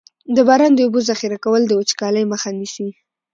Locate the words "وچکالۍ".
1.79-2.23